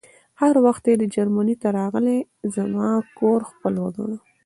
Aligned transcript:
هر 0.41 0.53
وخت 0.65 0.81
چې 1.01 1.05
جرمني 1.15 1.55
ته 1.61 1.67
راغلې 1.79 2.17
زما 2.55 2.89
کور 3.19 3.39
خپل 3.51 3.73
وګڼه 3.83 4.17